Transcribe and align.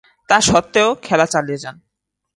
তাস্বত্ত্বেও 0.29 0.89
খেলা 1.01 1.25
চালিয়ে 1.25 1.61
যান। 1.63 1.75